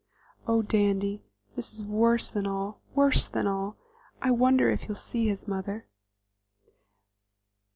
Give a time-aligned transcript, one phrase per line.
[0.47, 1.23] "Oh, Dandy,
[1.55, 3.77] this is worse than all, worse than all!
[4.19, 5.85] I wonder if he'll see his mother?"